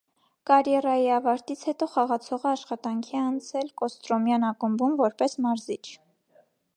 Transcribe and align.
Կարիերայի 0.49 1.03
ավարտից 1.17 1.61
հետո 1.71 1.87
խաղացողը 1.91 2.49
աշխատանքի 2.53 3.15
է 3.19 3.21
անցել 3.25 3.69
կոստրոմյան 3.83 4.49
ակումբում՝ 4.51 4.97
որպես 5.03 5.37
մարզիչ։ 5.47 5.83